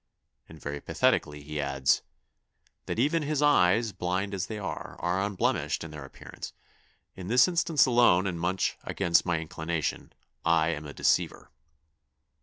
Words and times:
And 0.49 0.59
very 0.59 0.81
pathetically 0.81 1.43
he 1.43 1.61
adds, 1.61 2.01
'That 2.87 2.97
even 2.97 3.21
his 3.21 3.43
eyes, 3.43 3.91
blind 3.91 4.33
as 4.33 4.47
they 4.47 4.57
are, 4.57 4.97
are 4.99 5.21
unblemished 5.21 5.83
in 5.83 5.91
their 5.91 6.05
appearance; 6.05 6.53
in 7.15 7.27
this 7.27 7.47
instance 7.47 7.85
alone, 7.85 8.25
and 8.25 8.39
much 8.39 8.79
against 8.83 9.27
my 9.27 9.37
inclination, 9.37 10.11
I 10.43 10.69
am 10.69 10.87
a 10.87 10.93
deceiver! 10.95 11.51